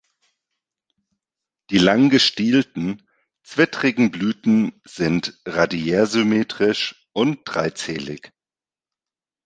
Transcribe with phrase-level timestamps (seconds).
[1.69, 3.07] Die lang gestielten,
[3.43, 8.33] zwittrigen Blüten sind radiärsymmetrisch und dreizählig.